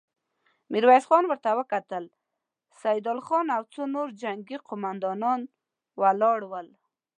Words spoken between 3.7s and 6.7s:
څو نور جنګي قوماندان ولاړ ول.